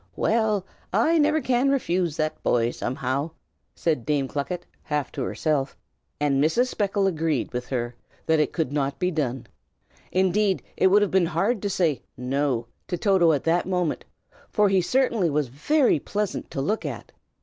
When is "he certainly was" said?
14.69-15.49